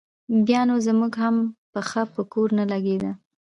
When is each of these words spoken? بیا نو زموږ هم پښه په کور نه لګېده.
بیا 0.47 0.61
نو 0.69 0.75
زموږ 0.87 1.13
هم 1.23 1.35
پښه 1.73 2.01
په 2.13 2.21
کور 2.31 2.49
نه 2.59 2.65
لګېده. 2.71 3.11